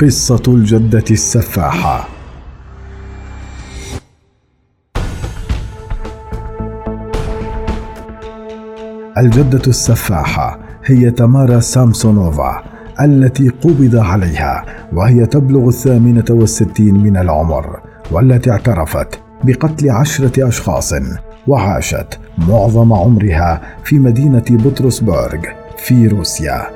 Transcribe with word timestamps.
قصة 0.00 0.42
الجدة 0.48 1.04
السفاحة. 1.10 2.08
الجدة 9.18 9.62
السفاحة 9.66 10.58
هي 10.84 11.10
تمارا 11.10 11.60
سامسونوفا 11.60 12.62
التي 13.00 13.48
قبض 13.48 13.96
عليها 13.96 14.64
وهي 14.92 15.26
تبلغ 15.26 15.68
الثامنة 15.68 16.24
والستين 16.30 16.94
من 16.94 17.16
العمر 17.16 17.80
والتي 18.10 18.50
اعترفت 18.50 19.20
بقتل 19.44 19.90
عشرة 19.90 20.48
أشخاص 20.48 20.94
وعاشت 21.48 22.18
معظم 22.38 22.92
عمرها 22.92 23.60
في 23.84 23.98
مدينة 23.98 24.44
بطرسبرغ 24.50 25.42
في 25.78 26.06
روسيا. 26.06 26.66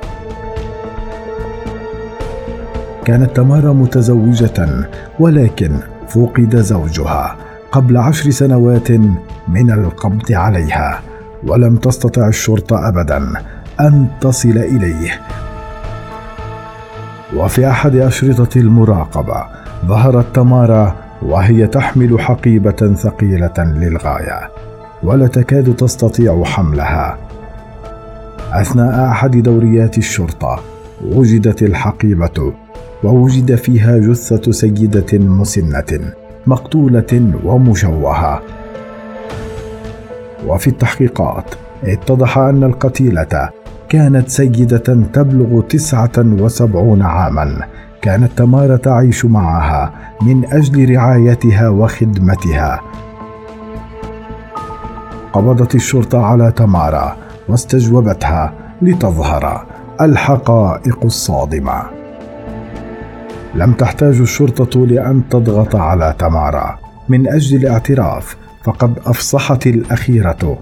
كانت 3.05 3.35
تمارا 3.35 3.73
متزوجة 3.73 4.87
ولكن 5.19 5.71
فقد 6.09 6.55
زوجها 6.55 7.35
قبل 7.71 7.97
عشر 7.97 8.29
سنوات 8.29 8.91
من 9.47 9.71
القبض 9.71 10.31
عليها 10.31 11.01
ولم 11.47 11.75
تستطع 11.75 12.27
الشرطة 12.27 12.87
أبدا 12.87 13.33
أن 13.79 14.07
تصل 14.21 14.49
إليه. 14.49 15.21
وفي 17.35 17.69
أحد 17.69 17.95
أشرطة 17.95 18.59
المراقبة 18.59 19.45
ظهرت 19.85 20.35
تمارا 20.35 20.95
وهي 21.21 21.67
تحمل 21.67 22.21
حقيبة 22.21 22.93
ثقيلة 22.95 23.53
للغاية 23.57 24.49
ولا 25.03 25.27
تكاد 25.27 25.75
تستطيع 25.75 26.43
حملها. 26.43 27.17
أثناء 28.51 29.11
أحد 29.11 29.31
دوريات 29.37 29.97
الشرطة 29.97 30.59
وجدت 31.05 31.63
الحقيبة 31.63 32.53
ووجد 33.03 33.55
فيها 33.55 33.97
جثة 33.97 34.51
سيدة 34.51 35.19
مسنة 35.19 36.13
مقتولة 36.47 37.31
ومشوهة. 37.43 38.41
وفي 40.47 40.67
التحقيقات 40.67 41.45
اتضح 41.83 42.37
أن 42.37 42.63
القتيلة 42.63 43.49
كانت 43.89 44.29
سيدة 44.29 45.05
تبلغ 45.13 45.61
تسعة 45.61 46.11
وسبعون 46.17 47.01
عاما. 47.01 47.61
كانت 48.01 48.31
تمارا 48.37 48.77
تعيش 48.77 49.25
معها 49.25 49.93
من 50.21 50.53
أجل 50.53 50.95
رعايتها 50.95 51.69
وخدمتها. 51.69 52.81
قبضت 55.33 55.75
الشرطة 55.75 56.25
على 56.25 56.51
تمارا 56.51 57.17
واستجوبتها 57.49 58.53
لتظهر 58.81 59.65
الحقائق 60.01 60.99
الصادمة. 61.03 62.02
لم 63.55 63.73
تحتاج 63.73 64.19
الشرطة 64.19 64.87
لأن 64.87 65.21
تضغط 65.29 65.75
على 65.75 66.15
تمارا. 66.19 66.79
من 67.09 67.27
أجل 67.27 67.57
الاعتراف 67.57 68.37
فقد 68.63 68.99
أفصحت 69.05 69.67
الأخيرة 69.67 70.57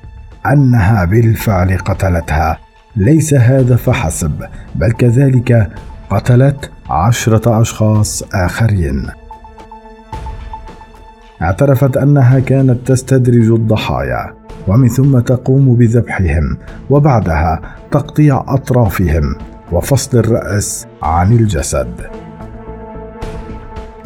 أنها 0.46 1.06
بالفعل 1.06 1.78
قتلتها. 1.78 2.58
ليس 2.96 3.34
هذا 3.34 3.76
فحسب 3.76 4.32
بل 4.76 4.92
كذلك 4.92 5.70
قتلت 6.10 6.72
عشرة 6.90 7.62
أشخاص 7.62 8.24
آخرين. 8.34 9.08
اعترفت 11.42 11.98
أنها 11.98 12.40
كانت 12.40 12.88
تستدرج 12.88 13.52
الضحايا 13.52 14.34
ومن 14.68 14.88
ثم 14.88 15.20
تقوم 15.20 15.76
بذبحهم 15.76 16.58
وبعدها 16.90 17.62
تقطيع 17.92 18.46
أطرافهم 18.48 19.36
وفصل 19.72 20.18
الرأس 20.18 20.88
عن 21.04 21.32
الجسد. 21.32 22.21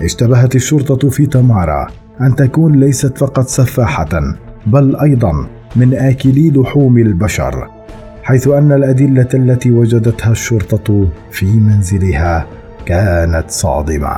اشتبهت 0.01 0.55
الشرطة 0.55 1.09
في 1.09 1.25
تمارا 1.25 1.87
أن 2.21 2.35
تكون 2.35 2.79
ليست 2.79 3.17
فقط 3.17 3.47
سفاحة 3.47 4.35
بل 4.67 4.95
أيضا 4.95 5.47
من 5.75 5.93
آكلي 5.93 6.51
لحوم 6.51 6.97
البشر 6.97 7.69
حيث 8.23 8.47
أن 8.47 8.71
الأدلة 8.71 9.29
التي 9.33 9.71
وجدتها 9.71 10.31
الشرطة 10.31 11.07
في 11.31 11.45
منزلها 11.45 12.45
كانت 12.85 13.45
صادمة. 13.47 14.15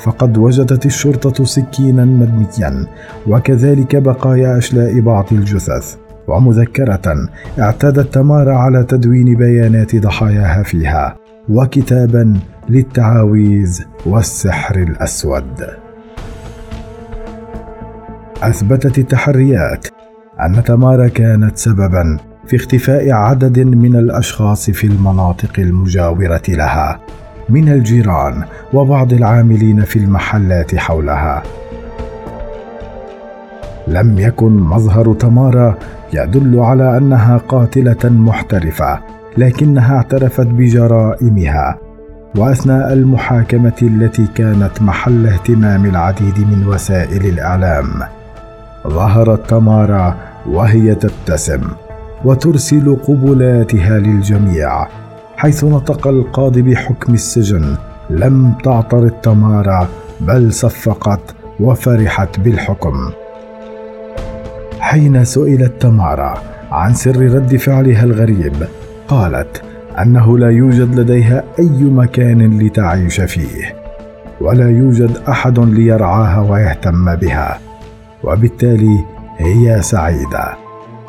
فقد 0.00 0.38
وجدت 0.38 0.86
الشرطة 0.86 1.44
سكينا 1.44 2.04
مدميا 2.04 2.86
وكذلك 3.26 3.96
بقايا 3.96 4.58
أشلاء 4.58 5.00
بعض 5.00 5.26
الجثث 5.32 5.96
ومذكرة 6.28 7.28
اعتادت 7.58 8.14
تمارا 8.14 8.54
على 8.56 8.84
تدوين 8.84 9.34
بيانات 9.34 9.96
ضحاياها 9.96 10.62
فيها 10.62 11.16
وكتابا 11.48 12.34
للتعاويذ 12.68 13.82
والسحر 14.06 14.76
الأسود. 14.76 15.66
أثبتت 18.42 18.98
التحريات 18.98 19.86
أن 20.40 20.64
تمارا 20.64 21.08
كانت 21.08 21.56
سببا 21.56 22.18
في 22.46 22.56
اختفاء 22.56 23.10
عدد 23.10 23.58
من 23.58 23.96
الأشخاص 23.96 24.70
في 24.70 24.86
المناطق 24.86 25.52
المجاورة 25.58 26.42
لها 26.48 27.00
من 27.48 27.68
الجيران 27.68 28.44
وبعض 28.72 29.12
العاملين 29.12 29.80
في 29.80 29.98
المحلات 29.98 30.76
حولها. 30.76 31.42
لم 33.88 34.18
يكن 34.18 34.52
مظهر 34.52 35.14
تمارا 35.14 35.74
يدل 36.12 36.60
على 36.60 36.96
أنها 36.96 37.36
قاتلة 37.36 38.10
محترفة 38.10 39.00
لكنها 39.38 39.96
اعترفت 39.96 40.46
بجرائمها. 40.46 41.78
وأثناء 42.36 42.92
المحاكمة 42.92 43.72
التي 43.82 44.26
كانت 44.34 44.82
محل 44.82 45.26
اهتمام 45.26 45.84
العديد 45.84 46.38
من 46.38 46.66
وسائل 46.66 47.26
الإعلام 47.26 47.86
ظهرت 48.88 49.50
تمارا 49.50 50.16
وهي 50.46 50.94
تبتسم 50.94 51.62
وترسل 52.24 52.96
قبلاتها 52.96 53.98
للجميع 53.98 54.86
حيث 55.36 55.64
نطق 55.64 56.06
القاضي 56.06 56.62
بحكم 56.62 57.14
السجن 57.14 57.76
لم 58.10 58.52
تعترض 58.64 59.10
تمارا 59.10 59.88
بل 60.20 60.52
صفقت 60.52 61.34
وفرحت 61.60 62.40
بالحكم. 62.40 63.10
حين 64.80 65.24
سئلت 65.24 65.72
تمارا 65.82 66.34
عن 66.72 66.94
سر 66.94 67.16
رد 67.16 67.56
فعلها 67.56 68.04
الغريب 68.04 68.54
قالت 69.08 69.62
أنه 70.02 70.38
لا 70.38 70.50
يوجد 70.50 71.00
لديها 71.00 71.44
أي 71.58 71.84
مكان 71.84 72.58
لتعيش 72.58 73.20
فيه 73.20 73.74
ولا 74.40 74.70
يوجد 74.70 75.10
أحد 75.28 75.58
ليرعاها 75.58 76.40
ويهتم 76.50 77.14
بها 77.14 77.60
وبالتالي 78.24 79.04
هي 79.38 79.82
سعيدة 79.82 80.56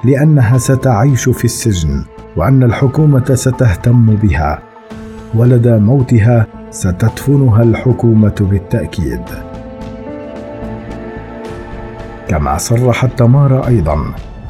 لأنها 0.03 0.57
ستعيش 0.57 1.29
في 1.29 1.45
السجن 1.45 2.03
وأن 2.35 2.63
الحكومة 2.63 3.35
ستهتم 3.35 4.15
بها 4.15 4.59
ولدى 5.35 5.77
موتها 5.77 6.47
ستدفنها 6.71 7.63
الحكومة 7.63 8.35
بالتأكيد. 8.39 9.21
كما 12.27 12.57
صرحت 12.57 13.09
تمارا 13.19 13.67
أيضا 13.67 13.97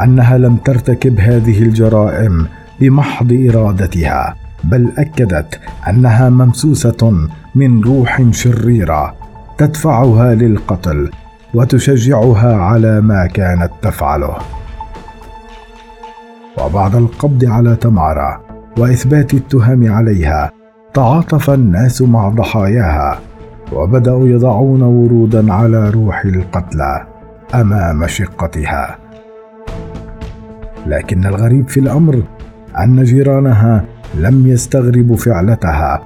أنها 0.02 0.38
لم 0.38 0.56
ترتكب 0.56 1.20
هذه 1.20 1.62
الجرائم 1.62 2.48
بمحض 2.80 3.50
إرادتها 3.50 4.36
بل 4.64 4.92
أكدت 4.98 5.60
أنها 5.90 6.30
ممسوسة 6.30 7.28
من 7.56 7.84
روح 7.84 8.22
شريرة 8.32 9.16
تدفعها 9.58 10.36
للقتل 10.36 11.12
وتشجعها 11.54 12.56
على 12.56 13.02
ما 13.02 13.28
كانت 13.28 13.72
تفعله. 13.82 14.38
وبعد 16.58 16.96
القبض 16.96 17.46
على 17.46 17.76
تمارا 17.76 18.42
وإثبات 18.78 19.34
التهم 19.34 19.92
عليها 19.92 20.52
تعاطف 20.94 21.50
الناس 21.50 22.02
مع 22.02 22.30
ضحاياها 22.30 23.20
وبدأوا 23.74 24.28
يضعون 24.28 24.82
ورودا 24.82 25.54
على 25.54 25.90
روح 25.90 26.26
القتلى 26.26 27.08
أمام 27.56 28.08
شقتها. 28.08 28.98
لكن 30.88 31.26
الغريب 31.26 31.70
في 31.70 31.80
الأمر 31.80 32.24
أن 32.80 33.04
جيرانها 33.04 33.86
لم 34.16 34.48
يستغربوا 34.48 35.18
فعلتها 35.18 36.02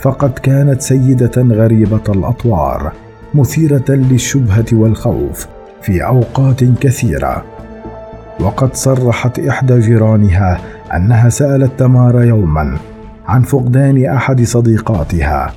فقد 0.00 0.30
كانت 0.30 0.80
سيدة 0.80 1.42
غريبة 1.42 2.02
الأطوار 2.08 2.92
مثيرة 3.34 3.84
للشبهة 3.88 4.64
والخوف 4.72 5.46
في 5.82 6.06
أوقات 6.06 6.64
كثيرة. 6.64 7.44
وقد 8.40 8.74
صرحت 8.74 9.38
إحدى 9.38 9.80
جيرانها 9.80 10.60
أنها 10.96 11.28
سألت 11.28 11.72
تمارا 11.78 12.22
يوما 12.22 12.76
عن 13.28 13.42
فقدان 13.42 14.06
أحد 14.06 14.42
صديقاتها 14.42 15.52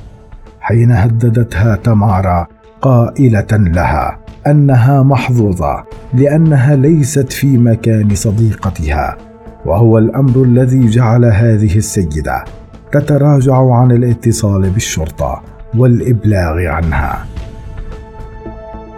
حين 0.62 0.92
هددتها 0.92 1.76
تمارا 1.76 2.48
قائلة 2.82 3.48
لها 3.52 4.20
أنها 4.48 5.04
محظوظة 5.04 5.84
لأنها 6.14 6.76
ليست 6.76 7.34
في 7.34 7.58
مكان 7.58 8.16
صديقتها. 8.16 9.33
وهو 9.66 9.98
الأمر 9.98 10.44
الذي 10.44 10.88
جعل 10.90 11.26
هذه 11.26 11.78
السيده 11.78 12.44
تتراجع 12.92 13.74
عن 13.76 13.92
الاتصال 13.92 14.70
بالشرطة 14.70 15.42
والإبلاغ 15.78 16.68
عنها. 16.68 17.26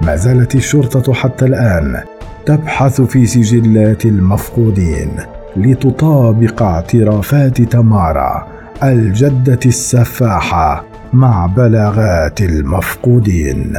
ما 0.01 0.15
زالت 0.15 0.55
الشرطة 0.55 1.13
حتى 1.13 1.45
الآن 1.45 2.03
تبحث 2.45 3.01
في 3.01 3.25
سجلات 3.25 4.05
المفقودين 4.05 5.09
لتطابق 5.57 6.63
اعترافات 6.63 7.61
تمارا 7.61 8.47
الجدة 8.83 9.59
السفاحة 9.65 10.85
مع 11.13 11.45
بلاغات 11.45 12.41
المفقودين. 12.41 13.73